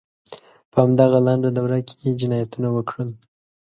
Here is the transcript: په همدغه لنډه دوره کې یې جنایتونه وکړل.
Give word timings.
په 0.71 0.77
همدغه 0.83 1.17
لنډه 1.27 1.49
دوره 1.57 1.79
کې 1.87 1.95
یې 2.03 2.11
جنایتونه 2.21 2.69
وکړل. 2.73 3.09